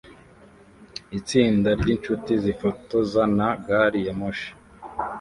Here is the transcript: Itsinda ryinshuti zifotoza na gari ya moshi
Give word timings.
Itsinda 1.19 1.69
ryinshuti 1.79 2.33
zifotoza 2.43 3.21
na 3.37 3.49
gari 3.65 3.99
ya 4.07 4.13
moshi 4.19 4.49